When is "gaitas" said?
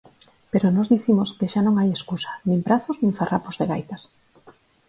3.71-4.01